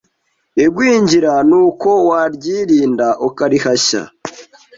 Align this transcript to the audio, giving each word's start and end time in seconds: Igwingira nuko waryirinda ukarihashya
Igwingira 0.65 1.33
nuko 1.49 1.89
waryirinda 2.09 3.07
ukarihashya 3.27 4.01